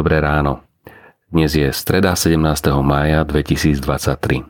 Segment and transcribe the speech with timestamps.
[0.00, 0.64] Dobré ráno.
[1.28, 2.40] Dnes je streda 17.
[2.80, 4.48] mája 2023.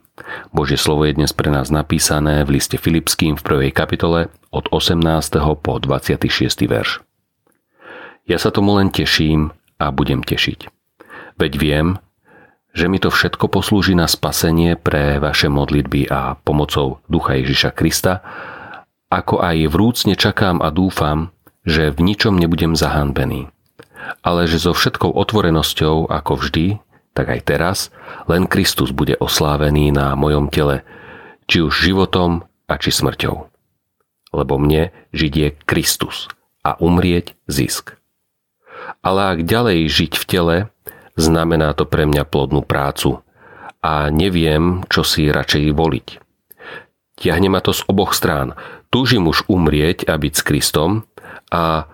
[0.55, 5.03] Božie slovo je dnes pre nás napísané v liste Filipským v prvej kapitole od 18.
[5.59, 6.31] po 26.
[6.71, 7.03] verš.
[8.31, 9.51] Ja sa tomu len teším
[9.83, 10.71] a budem tešiť.
[11.35, 11.99] Veď viem,
[12.71, 18.23] že mi to všetko poslúži na spasenie pre vaše modlitby a pomocou Ducha Ježiša Krista,
[19.11, 21.35] ako aj vrúcne čakám a dúfam,
[21.67, 23.51] že v ničom nebudem zahanbený
[24.21, 26.81] ale že so všetkou otvorenosťou, ako vždy,
[27.13, 27.79] tak aj teraz,
[28.31, 30.87] len Kristus bude oslávený na mojom tele,
[31.51, 33.37] či už životom a či smrťou.
[34.31, 36.31] Lebo mne žiť je Kristus
[36.63, 37.99] a umrieť zisk.
[39.03, 40.57] Ale ak ďalej žiť v tele,
[41.19, 43.21] znamená to pre mňa plodnú prácu
[43.83, 46.09] a neviem, čo si radšej voliť.
[47.21, 48.57] Tiahne ma to z oboch strán.
[48.89, 50.91] Túžim už umrieť a byť s Kristom
[51.53, 51.85] a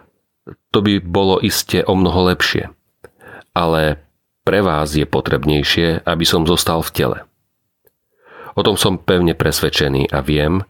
[0.70, 2.70] to by bolo iste o mnoho lepšie.
[3.56, 3.98] Ale
[4.47, 7.19] pre vás je potrebnejšie, aby som zostal v tele.
[8.56, 10.64] O tom som pevne presvedčený a viem,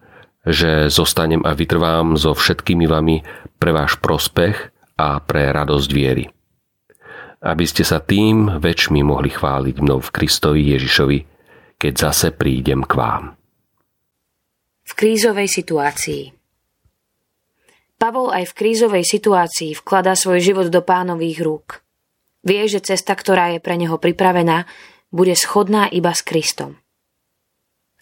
[0.47, 3.23] že zostanem a vytrvám so všetkými vami
[3.59, 6.25] pre váš prospech a pre radosť viery.
[7.43, 11.19] Aby ste sa tým väčšmi mohli chváliť mnou v Kristovi Ježišovi,
[11.77, 13.37] keď zase prídem k vám.
[14.87, 16.37] V krízovej situácii
[17.97, 21.81] Pavol aj v krízovej situácii vkladá svoj život do pánových rúk.
[22.45, 24.69] Vie, že cesta, ktorá je pre neho pripravená,
[25.09, 26.77] bude schodná iba s Kristom.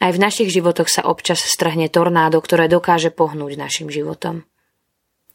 [0.02, 4.42] Aj v našich životoch sa občas strhne tornádo, ktoré dokáže pohnúť našim životom.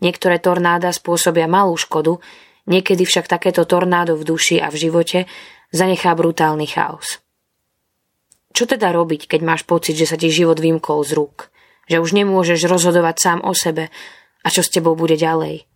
[0.03, 2.19] Niektoré tornáda spôsobia malú škodu,
[2.67, 5.19] niekedy však takéto tornádo v duši a v živote
[5.71, 7.23] zanechá brutálny chaos.
[8.51, 11.47] Čo teda robiť, keď máš pocit, že sa ti život vymkol z rúk?
[11.87, 13.87] Že už nemôžeš rozhodovať sám o sebe,
[14.43, 15.67] a čo s tebou bude ďalej.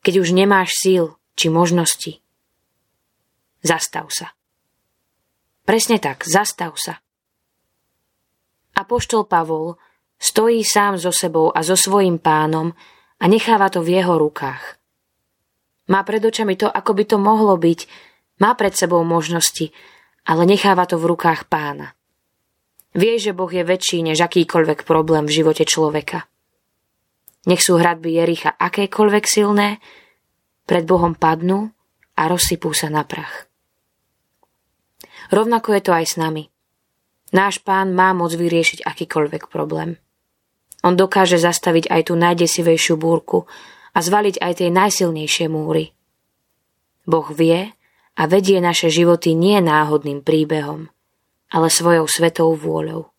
[0.00, 2.22] Keď už nemáš síl či možnosti.
[3.60, 4.32] Zastav sa.
[5.68, 6.98] Presne tak, zastav sa.
[8.74, 9.76] Apoštol Pavol
[10.16, 12.72] stojí sám so sebou a so svojím pánom
[13.20, 14.80] a necháva to v jeho rukách.
[15.90, 17.80] Má pred očami to, ako by to mohlo byť,
[18.40, 19.74] má pred sebou možnosti,
[20.24, 21.92] ale necháva to v rukách pána.
[22.96, 26.26] Vie, že Boh je väčší než akýkoľvek problém v živote človeka.
[27.48, 29.80] Nech sú hradby Jericha akékoľvek silné,
[30.68, 31.72] pred Bohom padnú
[32.14, 33.48] a rozsypú sa na prach.
[35.32, 36.52] Rovnako je to aj s nami.
[37.32, 39.96] Náš pán má moc vyriešiť akýkoľvek problém.
[40.86, 43.46] On dokáže zastaviť aj tú najdesivejšiu búrku
[43.94, 45.90] a zvaliť aj tie najsilnejšie múry.
[47.06, 47.72] Boh vie
[48.14, 50.92] a vedie naše životy nie náhodným príbehom,
[51.50, 53.09] ale svojou svetou vôľou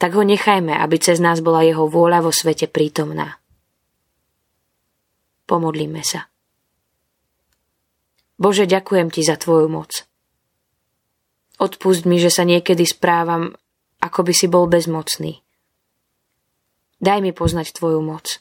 [0.00, 3.36] tak ho nechajme, aby cez nás bola jeho vôľa vo svete prítomná.
[5.44, 6.32] Pomodlíme sa.
[8.40, 10.08] Bože, ďakujem Ti za Tvoju moc.
[11.60, 13.52] Odpust mi, že sa niekedy správam,
[14.00, 15.44] ako by si bol bezmocný.
[17.04, 18.40] Daj mi poznať Tvoju moc.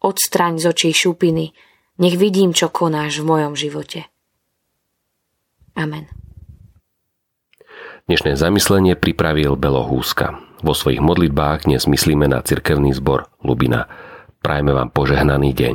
[0.00, 1.52] Odstraň z očí šupiny,
[2.00, 4.08] nech vidím, čo konáš v mojom živote.
[5.76, 6.21] Amen.
[8.02, 10.34] Dnešné zamyslenie pripravil Belo Húska.
[10.58, 13.86] Vo svojich modlitbách dnes myslíme na cirkevný zbor Lubina.
[14.42, 15.74] Prajme vám požehnaný deň.